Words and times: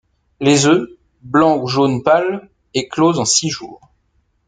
Les 0.39 0.65
œufs, 0.65 0.87
blancs 1.21 1.61
ou 1.61 1.67
jaune 1.67 2.01
pâle, 2.01 2.49
éclosent 2.73 3.19
en 3.19 3.25
six 3.25 3.51
jours. 3.51 3.93